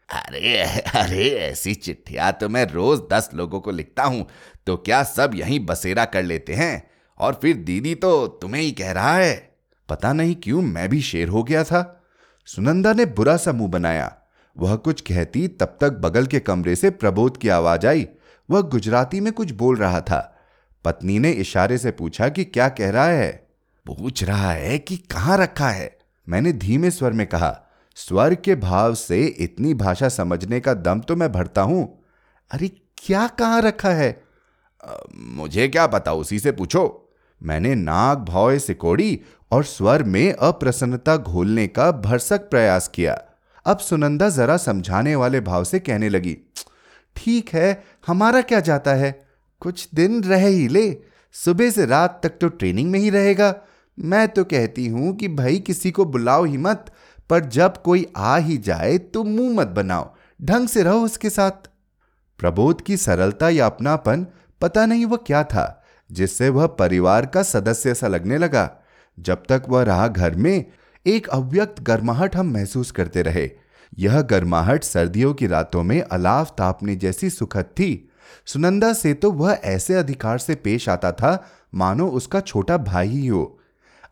अरे 0.09 0.59
अरे 0.95 1.29
ऐसी 1.29 1.75
चिट्ठिया 1.75 2.31
तो 2.33 2.49
मैं 2.49 2.67
रोज 2.73 3.01
दस 3.13 3.31
लोगों 3.35 3.61
को 3.61 3.71
लिखता 3.71 4.05
हूँ। 4.05 4.27
तो 4.67 4.77
क्या 4.77 5.03
सब 5.03 5.31
यहीं 5.35 5.67
बसेरा 5.67 6.05
कर 6.05 6.23
लेते 6.23 6.55
हैं? 6.55 6.91
और 7.19 7.39
फिर 7.43 7.57
दीदी 7.57 7.95
तो 7.95 8.27
तुम्हें 8.27 8.63
ही 8.63 8.73
कह 8.73 8.93
रहा 8.93 9.17
है। 9.17 9.54
पता 9.89 10.13
नहीं 10.13 10.35
क्यों 10.35 10.63
मैं 10.63 10.89
भी 10.89 11.01
शेर 11.01 11.29
हो 11.29 11.43
गया 11.43 11.65
था। 11.65 12.05
सुनंदा 12.47 12.93
ने 12.93 13.05
बुरा 13.05 13.37
सा 13.37 13.53
मुँह 13.53 13.71
बनाया। 13.71 14.17
वह 14.59 14.77
कुछ 14.77 15.01
कहती 15.01 15.49
तब 15.49 15.79
तक 15.81 15.93
बगल 15.93 16.27
के 16.27 16.41
कमरे 16.41 16.77
से 16.77 16.91
प्रबोध 16.91 17.37
की 17.37 17.49
आवाज़ 17.49 17.87
आई। 17.87 18.09
वह 18.51 18.61
गुजराती 18.61 19.21
में 19.21 19.33
कुछ 19.33 19.51
बोल 19.51 19.77
रहा 19.77 20.01
था। 20.01 20.37
पत्नी 20.85 21.19
ने 21.19 21.31
इशारे 21.31 21.79
से 21.79 21.91
पूछा 21.91 22.29
कि 22.29 22.45
क्या 22.45 22.69
कह 22.69 22.91
रहा 22.91 23.07
है? 23.07 23.47
पूछ 23.87 24.25
रहा 24.25 24.51
है 24.51 24.79
कि 24.79 24.97
कहाँ 24.97 25.39
रखा 25.39 25.69
है? 25.69 25.99
मैंने 26.29 26.53
धीमे 26.53 26.91
स्वर 26.91 27.13
में 27.13 27.27
कहा 27.27 27.61
स्वर 27.97 28.35
के 28.35 28.55
भाव 28.55 28.95
से 28.95 29.25
इतनी 29.25 29.75
भाषा 29.75 30.09
समझने 30.09 30.61
का 30.61 30.75
दम 30.75 31.01
तो 31.01 31.17
मैं 31.17 31.33
भरता 31.33 31.63
हूँ। 31.63 32.05
अरे 32.51 32.69
क्या 32.99 33.27
कहाँ 33.27 33.63
रखा 33.63 33.91
है? 33.91 34.25
आ, 34.85 34.95
मुझे 35.17 35.69
क्या 35.69 35.87
पता 35.87 36.13
उसी 36.13 36.39
से 36.39 36.53
पूछो। 36.53 37.04
मैंने 37.45 37.75
नाग 37.75 38.19
भाव 38.25 38.59
सिकोड़ी 38.59 39.21
और 39.53 39.65
स्वर 39.65 40.03
में 40.03 40.33
अप्रसन्नता 40.33 41.17
घोलने 41.17 41.67
का 41.67 41.91
भरसक 41.93 42.49
प्रयास 42.51 42.89
किया। 42.89 43.21
अब 43.67 43.79
सुनंदा 43.79 44.29
जरा 44.31 44.57
समझाने 44.57 45.15
वाले 45.17 45.41
भाव 45.41 45.65
से 45.65 45.79
कहने 45.81 46.09
लगी, 46.09 46.37
ठीक 47.17 47.49
है, 47.49 47.83
हमारा 48.07 48.41
क्या 48.41 48.61
जाता 48.61 48.95
है? 48.95 49.13
कुछ 49.63 49.89
दिन 49.95 50.23
रह 50.25 50.47
ही 50.47 50.67
ले, 50.69 50.97
सुबह 51.35 51.71
से 51.71 51.87
रात 51.87 52.21
तक 52.23 52.39
तो 52.41 52.49
ट्रेनिंग 52.49 52.91
में 52.91 52.99
ही 52.99 53.11
रहेगा। 53.11 53.55
मैं 53.99 54.27
तो 54.29 54.45
कहती 54.45 54.87
हूँ 54.87 55.15
कि 55.17 55.29
भाई 55.29 55.59
किसी 55.59 55.91
को 55.91 56.05
बुलाओ 56.05 56.45
ही 56.45 56.57
मत, 56.57 56.91
पर 57.31 57.45
जब 57.47 57.83
कोई 57.83 58.07
आ 58.17 58.37
ही 58.37 58.57
जाए 58.59 58.97
तो 58.99 59.25
मुँह 59.25 59.55
मत 59.57 59.69
बनाओ, 59.69 60.11
ढंग 60.41 60.69
से 60.69 60.83
रहो 60.83 61.05
उसके 61.05 61.31
साथ। 61.31 61.69
प्रबोध 62.39 62.83
की 62.83 62.97
सरलता 62.97 63.49
या 63.49 63.67
अपनापन, 63.67 64.27
पता 64.61 64.87
नहीं 64.87 65.07
वह 65.07 65.17
क्या 65.17 65.43
था। 65.45 65.84
जिससे 66.11 66.49
वह 66.49 66.67
परिवार 66.67 67.27
का 67.27 67.43
सदस्य 67.43 67.95
सा 67.95 68.09
लगने 68.09 68.39
लगा। 68.39 68.71
जब 69.19 69.43
तक 69.49 69.63
वह 69.69 69.83
रहा 69.83 70.09
घर 70.09 70.35
में, 70.35 70.65
एक 71.07 71.29
अव्यक्त 71.29 71.83
गर्माहट 71.83 72.37
हम 72.37 72.53
महसूस 72.53 72.91
करते 72.91 73.23
रहे। 73.23 73.51
यह 73.99 74.21
गर्माहट 74.21 74.85
सर्दियों 74.85 75.35
की 75.35 75.47
रातों 75.47 75.83
में 75.83 76.01
अलाव 76.03 76.45
तापने 76.45 76.97
जैसी 76.97 77.31
सुखद 77.31 77.65
थी। 77.65 78.11
सुनंदा 78.47 78.93
से 78.93 79.15
तो 79.15 79.31
वह 79.33 79.61
ऐसे 79.65 79.95
अधिकार 79.95 80.39
से 80.39 80.55
पेश 80.55 80.89
आता 80.89 81.13
था, 81.13 81.49
मानो 81.75 82.09
उसका 82.09 82.41
छोटा 82.41 82.77
भाई 82.77 83.09
ही 83.09 83.27
हो। 83.27 83.61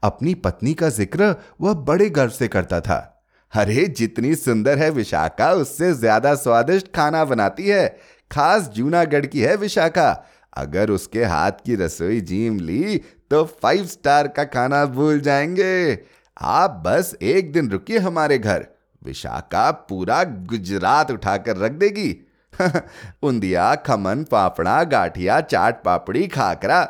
अपनी 0.02 0.34
पत्नी 0.34 0.74
का 0.74 0.88
ज़िक्र 0.88 1.34
वह 1.60 1.74
बड़े 1.74 2.10
गर्व 2.10 2.30
से 2.30 2.48
करता 2.48 2.80
था। 2.80 3.08
अरे, 3.52 3.84
जितनी 3.86 4.34
सुंदर 4.34 4.78
है 4.78 4.90
विशाखा, 4.90 5.52
उससे 5.52 5.92
ज़्यादा 5.94 6.34
स्वादिष्ट 6.34 6.86
खाना 6.94 7.24
बनाती 7.24 7.68
है। 7.68 7.98
खास 8.30 8.68
जूनागढ़ 8.68 9.26
की 9.26 9.40
है 9.40 9.56
विशाखा। 9.56 10.26
अगर 10.54 10.90
उसके 10.90 11.24
हाथ 11.24 11.52
की 11.52 11.74
रसोई 11.74 12.20
जीम 12.20 12.60
ली 12.60 12.98
तो 13.30 13.44
फाइव 13.44 13.86
स्टार 13.86 14.28
का 14.28 14.44
खाना 14.44 14.86
भूल 14.86 15.20
जाएँगे। 15.20 15.98
आप 16.40 16.82
बस 16.86 17.16
एक 17.22 17.52
दिन 17.52 17.70
रुकिए 17.70 17.98
हमारे 17.98 18.38
घर। 18.38 18.66
विशाखा 19.04 19.70
पूरा 19.70 20.24
गुजरात 20.24 21.10
उठाकर 21.10 21.56
रख 21.56 21.72
देगी। 21.72 22.28
उंदिया, 23.22 23.74
खमन 23.74 24.24
पापड़ा 24.24 24.84
गाठिया, 24.84 25.40
चाट 25.40 25.84
पापड़ी, 25.84 26.28
खाकरा। 26.28 26.84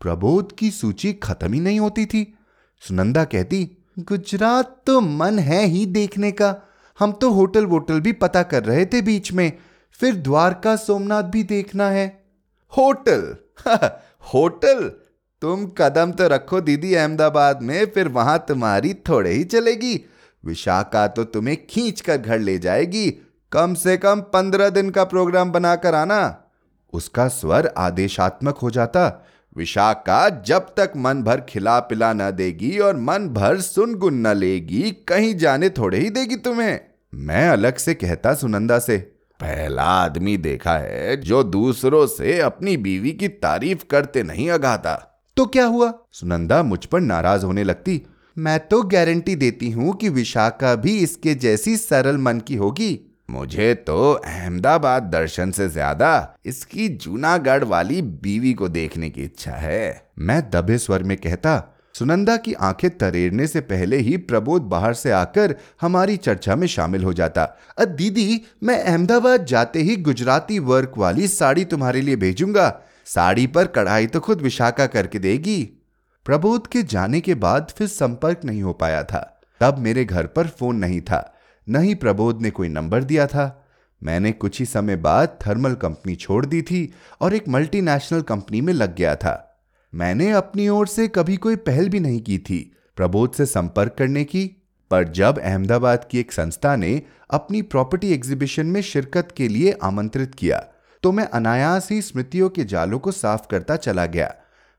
प्रबोध 0.00 0.56
की 0.56 0.70
सूची 0.70 1.12
खत्म 1.12 1.52
ही 1.52 1.60
नहीं 1.60 1.80
होती 1.80 2.06
थी। 2.06 2.38
सुनंदा 2.80 3.24
कहती, 3.24 3.84
गुजरात 3.98 4.82
तो 4.86 5.00
मन 5.00 5.38
है 5.38 5.64
ही 5.64 5.86
देखने 5.86 6.32
का। 6.32 6.56
हम 6.98 7.12
तो 7.12 7.30
होटल 7.30 7.66
वोटल 7.66 8.00
भी 8.00 8.12
पता 8.12 8.42
कर 8.42 8.64
रहे 8.64 8.86
थे 8.86 9.02
बीच 9.02 9.32
में। 9.32 9.52
फिर 9.92 10.14
द्वारका 10.14 10.76
सोमनाथ 10.76 11.22
भी 11.22 11.42
देखना 11.42 11.90
है। 11.90 12.27
होटल। 12.76 13.36
होटल? 14.34 14.92
तुम 15.40 15.66
कदम 15.66 16.12
तो 16.12 16.28
रखो 16.28 16.60
दीदी 16.60 16.94
अहमदाबाद 16.94 17.62
में, 17.62 17.86
फिर 17.86 18.08
वहाँ 18.08 18.44
तुम्हारी 18.48 18.94
थोड़े 18.94 19.30
ही 19.30 19.44
चलेगी। 19.44 20.04
विशाखा 20.44 21.06
तो 21.06 21.24
तुम्हें 21.24 21.66
खींच 21.66 22.00
कर 22.00 22.16
घर 22.16 22.38
ले 22.38 22.58
जाएगी। 22.58 23.10
कम 23.52 23.74
से 23.74 23.96
कम 23.96 24.20
पंद्रह 24.20 24.68
दिन 24.68 24.90
का 24.90 25.04
प्रोग्राम 25.04 25.52
बनाकर 25.52 25.94
आना। 25.94 26.44
उसका 26.92 27.28
स्वर 27.28 27.74
आदेशात्मक 27.76 28.58
हो 28.58 28.70
जाता। 28.70 29.26
विशाखा 29.56 30.28
जब 30.28 30.58
तक 30.58 30.92
मन 30.96 31.22
भर 31.22 31.40
खिला 31.40 31.80
पिला 31.80 32.12
न 32.12 32.30
देगी 32.30 32.78
और 32.78 32.96
मन 32.96 33.28
भर 33.28 33.60
सुनगुन 33.60 34.14
न 34.14 34.36
लेगी, 34.36 34.90
कहीं 34.90 35.34
जाने 35.34 35.70
थोड़े 35.70 35.98
ही 35.98 36.10
देगी 36.10 36.36
तुम्हें। 36.36 36.80
मैं 37.14 37.48
अलग 37.48 37.76
से 37.76 37.94
कहता 37.94 38.34
सुनंदा 38.34 38.78
से। 38.78 39.17
पहला 39.40 39.82
आदमी 39.82 40.36
देखा 40.36 40.76
है 40.78 41.16
जो 41.16 41.42
दूसरों 41.42 42.06
से 42.06 42.38
अपनी 42.40 42.76
बीवी 42.76 43.12
की 43.12 43.28
तारीफ़ 43.28 43.84
करते 43.90 44.22
नहीं 44.22 44.50
अगाता 44.50 44.94
तो 45.36 45.44
क्या 45.46 45.64
हुआ? 45.66 45.92
सुनंदा 46.12 46.62
मुझ 46.62 46.84
पर 46.84 47.00
नाराज़ 47.00 47.44
होने 47.44 47.64
लगती। 47.64 48.00
मैं 48.36 48.58
तो 48.60 48.82
गारंटी 48.84 49.34
देती 49.36 49.70
हूँ 49.70 49.94
कि 49.96 50.08
विशाखा 50.08 50.74
भी 50.74 50.96
इसके 50.98 51.34
जैसी 51.34 51.76
सरल 51.76 52.16
मन 52.16 52.40
की 52.40 52.54
होगी। 52.54 52.98
मुझे 53.30 53.72
तो 53.76 54.12
अहमदाबाद 54.14 55.02
दर्शन 55.02 55.50
से 55.50 55.68
ज़्यादा 55.68 56.34
इसकी 56.46 56.88
जूनागढ़ 56.88 57.64
वाली 57.64 58.02
बीवी 58.02 58.52
को 58.52 58.68
देखने 58.68 59.10
की 59.10 59.22
इच्छा 59.22 59.52
है। 59.52 60.10
मैं 60.18 60.40
दबे 60.50 60.78
स्वर 60.78 61.02
में 61.02 61.16
कहता 61.16 61.56
सुनंदा 61.98 62.36
की 62.36 62.52
आँखें 62.52 62.98
तरेरने 62.98 63.46
से 63.46 63.60
पहले 63.60 63.96
ही 63.96 64.16
प्रबोध 64.16 64.62
बाहर 64.62 64.94
से 64.94 65.10
आकर 65.10 65.54
हमारी 65.80 66.16
चर्चा 66.16 66.56
में 66.56 66.66
शामिल 66.66 67.04
हो 67.04 67.12
जाता। 67.12 67.56
अ, 67.78 67.84
दीदी, 67.84 68.42
मैं 68.62 68.82
अहमदाबाद 68.82 69.44
जाते 69.44 69.78
ही 69.78 69.96
गुजराती 69.96 70.58
वर्क 70.58 70.92
वाली 70.98 71.28
साड़ी 71.28 71.64
तुम्हारे 71.64 72.00
लिए 72.00 72.16
भेजूँगा। 72.16 72.80
साड़ी 73.06 73.46
पर 73.46 73.66
कढ़ाई 73.66 74.06
तो 74.06 74.20
खुद 74.20 74.40
विशाखा 74.40 74.86
करके 74.86 75.18
देगी। 75.18 75.88
प्रबोध 76.24 76.66
के 76.66 76.82
जाने 76.82 77.20
के 77.20 77.34
बाद 77.34 77.72
फिर 77.76 77.86
संपर्क 77.86 78.40
नहीं 78.44 78.62
हो 78.62 78.72
पाया 78.72 79.04
था। 79.04 79.40
तब 79.60 79.78
मेरे 79.78 80.04
घर 80.04 80.26
पर 80.26 80.46
फ़ोन 80.46 80.76
नहीं 80.76 81.00
था। 81.00 81.34
न 81.68 81.76
ही 81.76 81.94
प्रबोध 81.94 82.42
ने 82.42 82.50
कोई 82.50 82.68
नंबर 82.68 83.04
दिया 83.04 83.26
था। 83.26 83.66
मैंने 84.02 84.32
कुछ 84.32 84.58
ही 84.58 84.66
समय 84.66 84.96
बाद 84.96 85.28
थर्मल 85.28 85.74
कंपनी 85.74 86.14
छोड़ 86.14 86.46
दी 86.46 86.62
थी 86.62 86.92
और 87.20 87.34
एक 87.34 87.48
मल्टीनेशनल 87.48 88.20
कंपनी 88.20 88.60
में 88.60 88.72
लग 88.72 88.96
गया 88.96 89.16
था। 89.16 89.44
मैंने 89.92 90.30
अपनी 90.30 90.68
ओर 90.68 90.86
से 90.86 91.08
कभी 91.08 91.36
कोई 91.36 91.56
पहल 91.56 91.88
भी 91.88 92.00
नहीं 92.00 92.20
की 92.20 92.38
थी 92.38 92.58
प्रबोध 92.96 93.32
से 93.32 93.46
संपर्क 93.46 93.94
करने 93.98 94.24
की। 94.24 94.44
पर 94.90 95.08
जब 95.08 95.38
अहमदाबाद 95.38 96.06
की 96.10 96.18
एक 96.18 96.32
संस्था 96.32 96.74
ने 96.76 97.02
अपनी 97.30 97.62
प्रॉपर्टी 97.62 98.12
एग्जीबिशन 98.12 98.66
में 98.66 98.80
शिरकत 98.82 99.32
के 99.36 99.48
लिए 99.48 99.72
आमंत्रित 99.82 100.34
किया 100.34 100.58
तो 101.02 101.12
मैं 101.12 101.24
अनायास 101.24 101.90
ही 101.90 102.02
स्मृतियों 102.02 102.48
के 102.48 102.64
जालों 102.64 102.98
को 102.98 103.12
साफ़ 103.12 103.46
करता 103.50 103.76
चला 103.76 104.06
गया। 104.06 104.34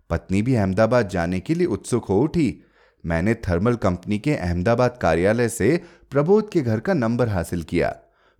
पत्नी 0.09 0.41
भी 0.41 0.55
अहमदाबाद 0.55 1.09
जाने 1.09 1.39
के 1.39 1.53
लिए 1.53 1.67
उत्सुक 1.67 2.05
हो 2.05 2.21
उठी। 2.21 2.63
मैंने 3.05 3.33
थर्मल 3.33 3.75
कंपनी 3.75 4.19
के 4.19 4.35
अहमदाबाद 4.35 4.97
कार्यालय 5.01 5.49
से 5.49 5.81
प्रबोध 6.11 6.51
के 6.51 6.61
घर 6.61 6.79
का 6.79 6.93
नंबर 6.93 7.29
हासिल 7.29 7.63
किया। 7.63 7.89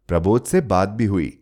प्रबोध 0.10 0.46
से 0.46 0.62
बात 0.62 0.90
भी 0.90 1.06
हुई। 1.06 1.38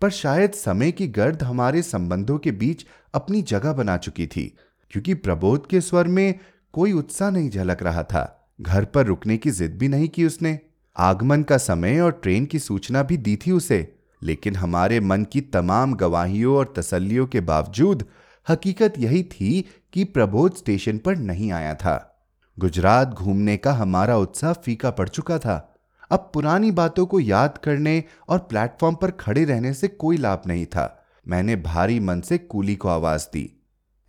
पर 0.00 0.10
शायद 0.10 0.52
समय 0.52 0.92
की 0.92 1.08
गर्द 1.08 1.42
हमारे 1.42 1.82
संबंधों 1.82 2.38
के 2.38 2.50
बीच 2.52 2.84
अपनी 3.14 3.42
जगह 3.42 3.72
बना 3.72 3.96
चुकी 3.96 4.26
थी। 4.26 4.56
क्योंकि 4.90 5.14
प्रबोध 5.14 5.66
के 5.66 5.80
स्वर 5.80 6.08
में 6.08 6.34
कोई 6.72 6.92
उत्साह 6.92 7.30
नहीं 7.30 7.50
झलक 7.50 7.82
रहा 7.82 8.02
था। 8.02 8.50
घर 8.60 8.84
पर 8.84 9.06
रुकने 9.06 9.36
की 9.36 9.50
जिद 9.50 9.78
भी 9.78 9.88
नहीं 9.88 10.08
की 10.08 10.24
उसने। 10.24 10.58
आगमन 10.96 11.42
का 11.42 11.58
समय 11.58 12.00
और 12.00 12.12
ट्रेन 12.12 12.46
की 12.46 12.58
सूचना 12.58 13.02
भी 13.02 13.16
दी 13.16 13.36
थी 13.36 13.50
उसे। 13.50 13.94
लेकिन 14.22 14.56
हमारे 14.56 15.00
मन 15.00 15.24
की 15.24 15.40
तमाम 15.40 15.94
गवाहियों 15.94 16.56
और 16.56 16.74
तसल्लियों 16.76 17.26
के 17.26 17.40
बावजूद 17.40 18.04
हकीकत 18.48 18.94
यही 18.98 19.22
थी 19.22 19.64
कि 19.92 20.04
प्रबोध 20.04 20.56
स्टेशन 20.56 20.98
पर 20.98 21.16
नहीं 21.16 21.52
आया 21.52 21.74
था। 21.74 22.26
गुजरात 22.58 23.08
घूमने 23.08 23.56
का 23.56 23.72
हमारा 23.72 24.16
उत्साह 24.16 24.52
फीका 24.52 24.90
पड़ 24.90 25.08
चुका 25.08 25.38
था। 25.38 25.74
अब 26.10 26.30
पुरानी 26.34 26.70
बातों 26.70 27.06
को 27.06 27.20
याद 27.20 27.58
करने 27.58 28.04
और 28.28 28.38
प्लेटफॉर्म 28.38 28.94
पर 28.94 29.10
खड़े 29.10 29.44
रहने 29.44 29.74
से 29.74 29.88
कोई 29.88 30.16
लाभ 30.16 30.42
नहीं 30.46 30.66
था। 30.66 31.04
मैंने 31.28 31.56
भारी 31.56 32.00
मन 32.00 32.20
से 32.20 32.38
कूली 32.38 32.76
को 32.76 32.88
आवाज़ 32.88 33.26
दी। 33.32 33.57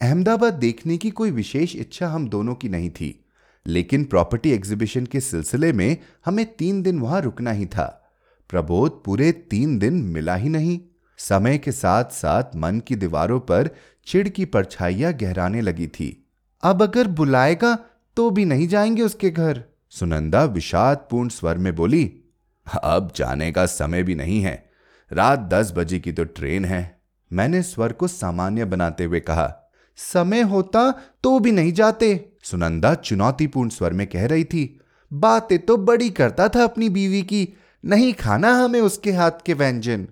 अहमदाबाद 0.02 0.54
देखने 0.54 0.98
की 0.98 1.10
कोई 1.10 1.32
विशेष 1.32 1.76
इच्छा 1.76 2.08
हम 2.08 2.30
दोनों 2.30 2.56
की 2.56 2.70
नहीं 2.70 2.90
थी, 2.90 3.26
लेकिन 3.68 4.04
प्रॉपर्टी 4.04 4.52
एग्जीबिशन 4.52 5.06
के 5.06 5.20
सिलसिले 5.20 5.74
में 5.74 5.98
हमें 6.26 6.46
तीन 6.56 6.82
दिन 6.84 7.00
वहाँ 7.00 7.22
रुकना 7.22 7.52
ही 7.52 7.66
था। 7.66 8.12
प्रबोध 8.50 9.04
पूरे 9.04 9.32
तीन 9.32 9.78
दिन 9.80 9.94
मिला 9.94 10.36
ही 10.36 10.50
नहीं। 10.50 10.80
समय 11.18 11.58
के 11.58 11.72
साथ 11.72 12.04
साथ 12.04 12.44
मन 12.56 12.80
की 12.80 12.96
दीवारों 12.96 13.40
पर 13.40 13.70
चिड़ 14.08 14.28
की 14.30 14.46
परछाइयाँ 14.46 15.14
गहराने 15.14 15.62
लगी 15.62 15.88
थी। 15.88 16.28
अब 16.64 16.84
अगर 16.84 17.08
बुलाएगा 17.08 17.78
तो 18.18 18.30
भी 18.30 18.46
नहीं 18.46 18.68
जाएँगे 18.68 19.02
उसके 19.02 19.30
घर, 19.30 19.64
सुनंदा 19.90 20.44
विषादपूर्ण 20.44 21.30
स्वर 21.30 21.58
में 21.58 21.76
बोली। 21.76 22.12
अब 22.84 23.12
जाने 23.16 23.52
का 23.52 23.66
समय 23.66 24.04
भी 24.04 24.16
नहीं 24.16 24.42
है। 24.42 24.70
रात 25.12 25.40
दस 25.40 25.74
बजे 25.78 26.00
की 26.00 26.12
तो 26.12 26.24
ट्रेन 26.24 26.66
है। 26.66 27.02
मैंने 27.34 27.62
स्वर 27.62 27.94
को 27.94 28.08
सामान्य 28.08 28.66
बनाते 28.66 29.04
हुए 29.04 29.20
कहा 29.20 29.56
समय 30.00 30.42
होता 30.42 30.92
तो 31.24 31.40
भी 31.40 31.52
नहीं 31.52 31.74
जाते। 31.74 32.30
सुनंदा 32.44 32.94
चुनौतीपूर्ण 32.96 33.70
स्वर 33.70 33.94
में 33.94 34.08
कह 34.08 34.28
रही 34.28 34.44
थी, 34.44 34.80
बातें 35.14 35.60
तो 35.60 35.78
बड़ी 35.78 36.10
करता 36.10 36.48
था 36.48 36.64
अपनी 36.64 36.90
बीवी 36.90 37.22
की, 37.22 37.50
नहीं 37.86 38.14
खाना 38.14 38.54
हमें 38.54 38.82
उसके 38.82 39.12
हाथ 39.12 39.32
के 39.46 39.54
व्यंजन। 39.54 40.08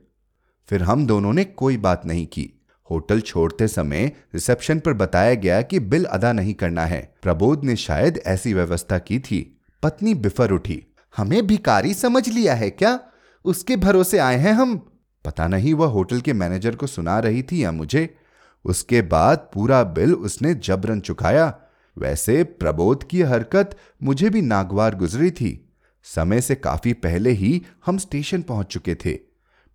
फिर 0.69 0.83
हम 0.83 1.05
दोनों 1.07 1.33
ने 1.33 1.43
कोई 1.43 1.77
बात 1.77 2.05
नहीं 2.05 2.27
की। 2.27 2.51
होटल 2.91 3.19
छोड़ते 3.21 3.67
समय 3.67 4.11
रिसेप्शन 4.33 4.79
पर 4.79 4.93
बताया 4.93 5.33
गया 5.33 5.61
कि 5.61 5.79
बिल 5.79 6.05
अदा 6.05 6.33
नहीं 6.33 6.53
करना 6.53 6.85
है। 6.85 7.15
प्रबोध 7.21 7.63
ने 7.63 7.75
शायद 7.75 8.21
ऐसी 8.25 8.53
व्यवस्था 8.53 8.97
की 8.97 9.19
थी। 9.19 9.61
पत्नी 9.83 10.13
बिफर 10.13 10.51
उठी, 10.51 10.83
हमें 11.17 11.47
भिकारी 11.47 11.93
समझ 11.93 12.29
लिया 12.29 12.53
है 12.55 12.69
क्या? 12.69 12.99
उसके 13.45 13.75
भरोसे 13.75 14.17
आए 14.17 14.37
हैं 14.37 14.53
हम? 14.53 14.77
पता 15.25 15.47
नहीं 15.47 15.73
वह 15.73 15.87
होटल 15.87 16.21
के 16.21 16.33
मैनेजर 16.33 16.75
को 16.75 16.87
सुना 16.87 17.19
रही 17.19 17.43
थी 17.43 17.63
या 17.63 17.71
मुझे। 17.71 18.17
उसके 18.65 19.01
बाद 19.01 19.49
पूरा 19.53 19.83
बिल 19.83 20.13
उसने 20.13 20.53
जबरन 20.53 20.99
चुकाया। 20.99 21.53
वैसे 21.97 22.43
प्रबोध 22.43 23.07
की 23.07 23.21
हरकत 23.21 23.77
मुझे 24.03 24.29
भी 24.29 24.41
नागवार 24.41 24.95
गुजरी 24.95 25.31
थी। 25.31 25.69
समय 26.03 26.41
से 26.41 26.55
काफ़ी 26.55 26.93
पहले 26.93 27.29
ही 27.29 27.61
हम 27.85 27.97
स्टेशन 27.97 28.41
पहुँच 28.41 28.67
चुके 28.67 28.95
थे। 28.95 29.19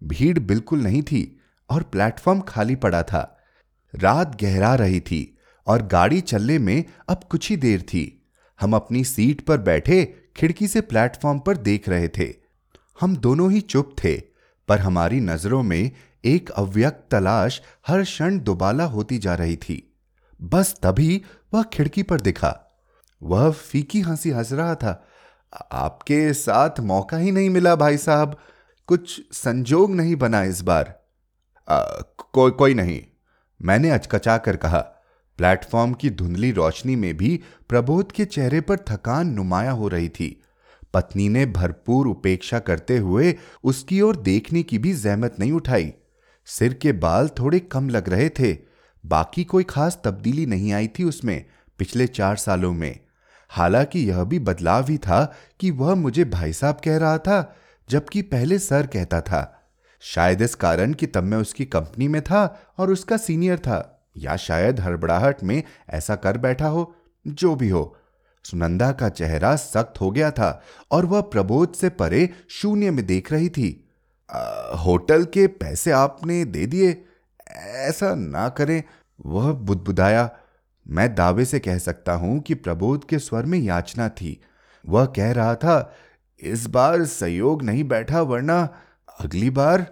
भीड़ 0.02 0.38
बिल्कुल 0.38 0.82
नहीं 0.82 1.02
थी 1.02 1.40
और 1.70 1.82
प्लेटफॉर्म 1.82 2.40
खाली 2.40 2.74
पड़ा 2.74 3.02
था। 3.02 3.38
रात 3.94 4.42
गहरा 4.42 4.74
रही 4.74 5.00
थी 5.00 5.38
और 5.66 5.82
गाड़ी 5.82 6.20
चलने 6.20 6.58
में 6.58 6.84
अब 7.08 7.20
कुछ 7.30 7.50
ही 7.50 7.56
देर 7.56 7.82
थी। 7.82 8.22
हम 8.60 8.74
अपनी 8.76 9.04
सीट 9.04 9.40
पर 9.40 9.58
बैठे 9.58 10.04
खिड़की 10.36 10.68
से 10.68 10.80
प्लेटफॉर्म 10.80 11.38
पर 11.38 11.56
देख 11.56 11.88
रहे 11.88 12.08
थे। 12.08 12.32
हम 13.00 13.16
दोनों 13.16 13.52
ही 13.52 13.60
चुप 13.60 13.94
थे, 14.04 14.14
पर 14.68 14.78
हमारी 14.78 15.20
नज़रों 15.20 15.62
में 15.62 15.90
एक 16.24 16.50
अव्यक्त 16.50 17.08
तलाश 17.10 17.62
हर 17.86 18.02
क्षण 18.02 18.38
दुबाला 18.38 18.84
होती 18.84 19.18
जा 19.18 19.34
रही 19.34 19.56
थी। 19.56 19.96
बस 20.42 20.74
तभी 20.82 21.22
वह 21.54 21.62
खिड़की 21.62 22.02
पर 22.02 22.20
दिखा। 22.20 22.80
वह 23.22 23.50
फीकी 23.50 24.00
हँसी 24.00 24.30
हंस 24.30 24.52
रहा 24.52 24.74
था। 24.74 25.06
आपके 25.72 26.32
साथ 26.32 26.80
मौका 26.80 27.16
ही 27.16 27.32
नहीं 27.32 27.50
मिला 27.50 27.76
भाई 27.76 27.96
साहब। 27.96 28.38
कुछ 28.86 29.20
संजोग 29.32 29.94
नहीं 29.94 30.16
बना 30.16 30.42
इस 30.42 30.62
बार। 30.62 31.02
कोई 32.32 32.50
कोई 32.50 32.74
नहीं। 32.74 33.02
मैंने 33.62 33.90
अचकचा 33.90 34.38
कर 34.38 34.56
कहा। 34.56 34.78
प्लेटफॉर्म 35.38 35.92
की 35.92 36.10
धुंधली 36.10 36.52
रोशनी 36.52 36.96
में 36.96 37.16
भी 37.16 37.40
प्रबोध 37.68 38.12
के 38.12 38.24
चेहरे 38.24 38.60
पर 38.60 38.76
थकान 38.76 39.28
नुमाया 39.28 39.70
हो 39.70 39.88
रही 39.88 40.08
थी। 40.08 40.42
पत्नी 40.94 41.28
ने 41.28 41.46
भरपूर 41.46 42.06
उपेक्षा 42.06 42.58
करते 42.58 42.98
हुए 42.98 43.36
उसकी 43.64 44.00
ओर 44.00 44.16
देखने 44.16 44.62
की 44.62 44.78
भी 44.78 44.92
जहमत 44.92 45.36
नहीं 45.38 45.52
उठाई। 45.52 45.92
सिर 46.46 46.74
के 46.74 46.92
बाल 46.92 47.28
थोड़े 47.28 47.60
कम 47.60 47.88
लग 47.88 48.08
रहे 48.08 48.28
थे। 48.28 48.56
बाकी 49.06 49.44
कोई 49.44 49.64
खास 49.64 50.00
तब्दीली 50.04 50.46
नहीं 50.46 50.72
आई 50.72 50.88
थी 50.88 51.04
उसमें, 51.04 51.44
पिछले 51.78 52.06
चार 52.06 52.36
सालों 52.36 52.72
में। 52.72 53.00
हालाँकि 53.50 53.98
यह 53.98 54.24
भी 54.24 54.38
बदलाव 54.38 54.86
ही 54.88 54.98
था 54.98 55.34
कि 55.60 55.70
वह 55.70 55.94
मुझे 55.94 56.24
भाई 56.24 56.52
साहब 56.52 56.80
कह 56.84 56.96
रहा 56.96 57.18
था, 57.18 57.56
जबकि 57.90 58.22
पहले 58.22 58.58
सर 58.58 58.86
कहता 58.86 59.20
था। 59.20 59.68
शायद 60.00 60.42
इस 60.42 60.54
कारण 60.54 60.92
कि 60.92 61.06
तब 61.06 61.22
मैं 61.22 61.38
उसकी 61.38 61.64
कंपनी 61.64 62.08
में 62.08 62.22
था 62.22 62.72
और 62.78 62.90
उसका 62.90 63.16
सीनियर 63.16 63.58
था, 63.58 64.10
या 64.16 64.36
शायद 64.36 64.80
हड़बड़ाहट 64.80 65.42
में 65.42 65.62
ऐसा 65.90 66.14
कर 66.14 66.38
बैठा 66.38 66.66
हो, 66.66 66.94
जो 67.26 67.54
भी 67.54 67.68
हो। 67.68 67.96
सुनंदा 68.44 68.92
का 68.92 69.08
चेहरा 69.08 69.56
सख्त 69.56 70.00
हो 70.00 70.10
गया 70.10 70.30
था 70.30 70.62
और 70.90 71.06
वह 71.06 71.20
प्रबोध 71.20 71.74
से 71.74 71.88
परे 71.88 72.30
शून्य 72.48 72.90
में 72.90 73.06
देख 73.06 73.32
रही 73.32 73.48
थी। 73.48 73.81
होटल 74.76 75.24
के 75.24 75.46
पैसे 75.46 75.90
आपने 75.90 76.44
दे 76.44 76.66
दिए, 76.66 77.04
ऐसा 77.56 78.14
ना 78.14 78.48
करें। 78.48 78.82
वह 79.26 79.50
बुदबुदाया, 79.52 80.30
मैं 80.86 81.14
दावे 81.14 81.44
से 81.44 81.58
कह 81.58 81.78
सकता 81.78 82.12
हूँ 82.12 82.40
कि 82.40 82.54
प्रबोध 82.54 83.04
के 83.08 83.18
स्वर 83.18 83.46
में 83.46 83.58
याचना 83.58 84.08
थी। 84.08 84.40
वह 84.84 85.04
कह 85.06 85.32
रहा 85.32 85.54
था, 85.54 85.94
इस 86.40 86.66
बार 86.66 87.04
सहयोग 87.04 87.62
नहीं 87.62 87.84
बैठा, 87.84 88.20
वरना 88.20 88.62
अगली 89.20 89.50
बार 89.50 89.86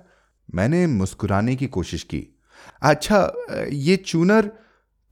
मैंने 0.54 0.86
मुस्कुराने 0.86 1.56
की 1.56 1.66
कोशिश 1.66 2.02
की। 2.02 2.26
अच्छा 2.82 3.32
ये 3.68 3.96
चूनर? 3.96 4.50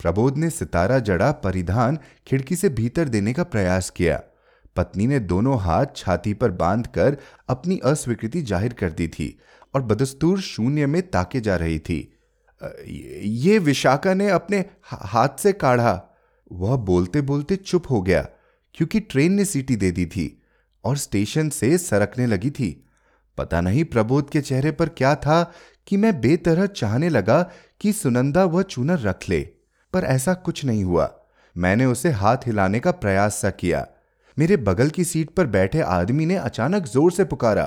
प्रबोध 0.00 0.36
ने 0.36 0.50
सितारा 0.50 0.98
जड़ा 0.98 1.30
परिधान 1.32 1.98
खिड़की 2.26 2.56
से 2.56 2.68
भीतर 2.68 3.08
देने 3.08 3.32
का 3.32 3.44
प्रयास 3.44 3.90
किया। 3.90 4.20
पत्नी 4.78 5.06
ने 5.06 5.18
दोनों 5.20 5.58
हाथ 5.60 5.86
छाती 5.96 6.34
पर 6.34 6.50
बांधकर 6.56 7.16
अपनी 7.48 7.78
अस्वीकृति 7.84 8.42
ज़ाहिर 8.42 8.72
कर 8.72 8.90
दी 8.92 9.08
थी 9.08 9.38
और 9.74 9.82
बदस्तूर 9.84 10.40
शून्य 10.42 10.86
में 10.86 11.00
ताके 11.10 11.40
जा 11.40 11.56
रही 11.56 11.78
थी। 11.80 12.00
ये 13.42 13.58
विशाखा 13.60 14.14
ने 14.14 14.28
अपने 14.30 14.64
हाथ 14.84 15.38
से 15.38 15.52
काढ़ा। 15.54 16.00
वह 16.50 16.76
बोलते 16.78 17.20
बोलते 17.22 17.56
चुप 17.56 17.90
हो 17.90 18.00
गया, 18.02 18.22
क्योंकि 18.74 19.00
ट्रेन 19.02 19.32
ने 19.32 19.44
सीटी 19.44 19.76
दे 19.76 19.90
दी 19.90 20.06
थी 20.06 20.26
और 20.84 20.96
स्टेशन 20.98 21.48
से 21.50 21.76
सरकने 21.78 22.26
लगी 22.26 22.50
थी। 22.50 22.70
पता 23.38 23.60
नहीं 23.60 23.84
प्रबोध 23.86 24.30
के 24.30 24.40
चेहरे 24.40 24.70
पर 24.72 24.88
क्या 24.90 25.14
था 25.16 25.42
कि 25.86 25.96
मैं 25.96 26.20
बेतरह 26.20 26.66
चाहने 26.68 27.08
लगा 27.08 27.42
कि 27.80 27.92
सुनंदा 27.92 28.44
वह 28.46 28.62
चूनर 28.64 28.98
रख 29.00 29.28
ले, 29.28 29.40
पर 29.92 30.04
ऐसा 30.06 30.34
कुछ 30.36 30.64
नहीं 30.64 30.84
हुआ। 30.84 31.10
मैंने 31.56 31.84
उसे 31.86 32.10
हाथ 32.12 32.46
हिलाने 32.46 32.80
का 32.80 32.90
प्रयास 32.92 33.40
सा 33.42 33.50
किया। 33.52 33.86
मेरे 34.38 34.56
बगल 34.56 34.88
की 34.88 35.04
सीट 35.04 35.30
पर 35.30 35.46
बैठे 35.46 35.80
आदमी 35.82 36.26
ने 36.26 36.36
अचानक 36.36 36.86
ज़ोर 36.86 37.12
से 37.12 37.24
पुकारा। 37.24 37.64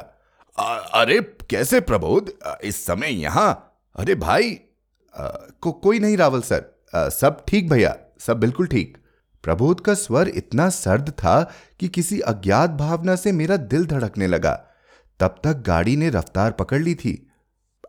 अरे 0.93 1.19
कैसे 1.49 1.79
प्रबोध? 1.81 2.31
इस 2.63 2.85
समय 2.85 3.11
यहाँ? 3.11 3.81
अरे 3.95 4.15
भाई 4.15 4.59
आ, 5.15 5.27
को 5.61 5.71
कोई 5.71 5.99
नहीं 5.99 6.17
रावल 6.17 6.41
सर। 6.41 6.63
आ, 6.95 7.09
सब 7.09 7.43
ठीक 7.47 7.69
भैया 7.69 7.95
सब 8.19 8.39
बिल्कुल 8.39 8.67
ठीक। 8.67 8.97
प्रबोध 9.43 9.81
का 9.81 9.93
स्वर 9.93 10.27
इतना 10.27 10.69
सर्द 10.69 11.09
था 11.09 11.41
कि 11.79 11.87
किसी 11.87 12.19
अज्ञात 12.19 12.69
भावना 12.69 13.15
से 13.15 13.31
मेरा 13.31 13.57
दिल 13.57 13.85
धड़कने 13.85 14.27
लगा। 14.27 14.53
तब 15.19 15.35
तक 15.43 15.63
गाड़ी 15.67 15.95
ने 15.95 16.09
रफ्तार 16.09 16.51
पकड़ 16.51 16.81
ली 16.81 16.95
थी। 16.95 17.15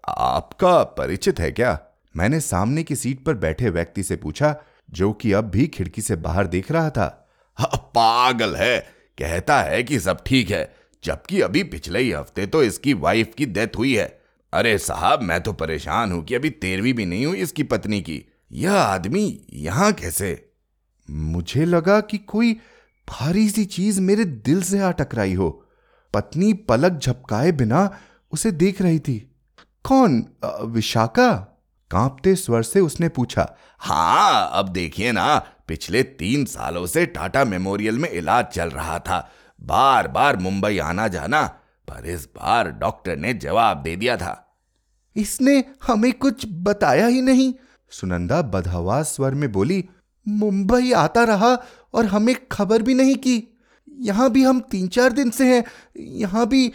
आपका 0.08 0.82
परिचित 0.82 1.40
है 1.40 1.50
क्या? 1.52 1.78
मैंने 2.14 2.40
सामने 2.40 2.82
की 2.82 2.96
सीट 2.96 3.24
पर 3.24 3.34
बैठे 3.34 3.70
व्यक्ति 3.70 4.02
से 4.02 4.16
पूछा 4.16 4.54
जो 4.90 5.12
कि 5.12 5.32
अब 5.32 5.44
भी 5.44 5.66
खिड़की 5.66 6.02
से 6.02 6.16
बाहर 6.18 6.46
देख 6.46 6.70
रहा 6.72 6.90
था। 6.90 7.21
पागल 7.76 8.56
है। 8.56 8.78
कहता 9.18 9.60
है 9.62 9.82
कि 9.82 10.00
सब 10.00 10.22
ठीक 10.26 10.50
है, 10.50 10.74
जबकि 11.04 11.40
अभी 11.40 11.62
पिछले 11.62 12.00
ही 12.00 12.12
हफ़्ते 12.12 12.46
तो 12.46 12.62
इसकी 12.62 12.94
वाइफ 12.94 13.34
की 13.38 13.46
डेथ 13.46 13.76
हुई 13.78 13.96
है। 13.96 14.22
अरे 14.52 14.78
साहब, 14.78 15.22
मैं 15.22 15.40
तो 15.40 15.52
परेशान 15.52 16.12
हूँ 16.12 16.24
कि 16.24 16.34
अभी 16.34 16.50
तेरहवीं 16.50 16.94
भी 16.94 17.06
नहीं 17.06 17.26
हुई 17.26 17.38
इसकी 17.38 17.62
पत्नी 17.62 18.00
की। 18.00 18.24
यह 18.52 18.72
आदमी 18.72 19.46
यहाँ 19.52 19.92
कैसे? 19.92 20.48
मुझे 21.10 21.64
लगा 21.64 22.00
कि 22.00 22.18
कोई 22.18 22.52
भारी 23.08 23.48
सी 23.48 23.64
चीज़ 23.64 24.00
मेरे 24.00 24.24
दिल 24.24 24.62
से 24.62 24.80
आ 24.80 24.90
टकराई 24.90 25.34
हो। 25.34 25.64
पत्नी 26.14 26.52
पलक 26.52 26.92
झपकाए 26.92 27.52
बिना 27.52 27.98
उसे 28.32 28.50
देख 28.50 28.82
रही 28.82 28.98
थी। 28.98 29.30
कौन? 29.84 30.26
विशाखा? 30.64 31.32
कांपते 31.90 32.34
स्वर 32.34 32.62
से 32.62 32.80
उसने 32.80 33.08
पूछा। 33.08 33.56
हाँ 33.78 34.50
अब 34.52 34.68
देखिए 34.68 35.12
ना 35.12 35.38
पिछले 35.72 36.02
तीन 36.02 36.44
सालों 36.44 36.86
से 36.86 37.06
टाटा 37.06 37.44
मेमोरियल 37.44 37.98
में 37.98 38.10
इलाज 38.10 38.44
चल 38.44 38.70
रहा 38.70 38.98
था। 38.98 39.30
बार 39.60 40.08
बार 40.08 40.36
मुंबई 40.36 40.78
आना 40.78 41.08
जाना 41.08 41.46
पर 41.88 42.06
इस 42.06 42.24
बार 42.24 42.70
डॉक्टर 42.70 43.16
ने 43.16 43.34
जवाब 43.34 43.82
दे 43.82 43.96
दिया 43.96 44.16
था। 44.16 44.58
इसने 45.16 45.64
हमें 45.86 46.12
कुछ 46.12 46.44
बताया 46.46 47.06
ही 47.06 47.22
नहीं। 47.22 47.54
सुनंदा 47.90 48.42
बदहवास 48.42 49.14
स्वर 49.16 49.34
में 49.34 49.52
बोली, 49.52 49.88
मुंबई 50.28 50.92
आता 50.92 51.24
रहा 51.24 51.54
और 51.94 52.06
हमें 52.06 52.34
खबर 52.52 52.82
भी 52.82 52.94
नहीं 52.94 53.16
की। 53.16 53.42
यहाँ 54.00 54.30
भी 54.30 54.44
हम 54.44 54.60
तीन 54.60 54.88
चार 54.88 55.12
दिन 55.12 55.30
से 55.30 55.54
हैं, 55.54 55.64
यहाँ 55.96 56.46
भी 56.48 56.72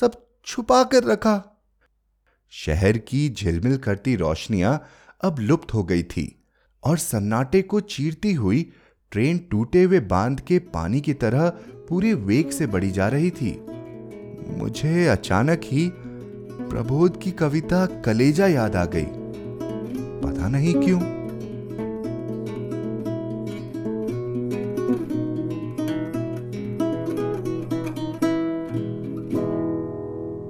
सब 0.00 0.26
छुपा 0.46 0.84
कर 0.84 1.04
रखा। 1.04 1.42
शहर 2.50 2.98
की 2.98 3.28
झिलमिल 3.30 3.76
करती 3.76 4.16
रोशनियाँ 4.16 4.88
अब 5.24 5.38
लुप्त 5.38 5.74
हो 5.74 5.84
गई 5.84 6.02
थी। 6.02 6.35
और 6.86 6.98
सन्नाटे 6.98 7.62
को 7.62 7.80
चीरती 7.80 8.32
हुई 8.32 8.72
ट्रेन 9.10 9.38
टूटे 9.50 9.82
हुए 9.82 10.00
बाँध 10.00 10.40
के 10.40 10.58
पानी 10.58 11.00
की 11.00 11.14
तरह 11.14 11.48
पूरे 11.88 12.14
वेग 12.14 12.50
से 12.50 12.66
बढ़ी 12.66 12.90
जा 12.90 13.08
रही 13.08 13.30
थी। 13.30 13.66
मुझे 14.58 15.06
अचानक 15.06 15.60
ही 15.64 15.92
प्रबोध 16.68 17.20
की 17.22 17.30
कविता 17.30 17.86
कलेजा 17.86 18.46
याद 18.46 18.76
आ 18.76 18.84
गई। 18.84 19.06
पता 20.22 20.48
नहीं 20.48 20.74
क्यों। 20.74 21.00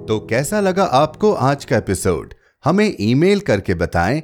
तो 0.05 0.27
कैसा 0.29 0.59
लगा 0.59 0.83
आपको 0.83 1.33
आज 1.33 1.65
का 1.65 1.77
एपिसोड? 1.77 2.33
हमें 2.65 2.95
ईमेल 3.01 3.39
करके 3.39 3.73
बताएँ 3.73 4.23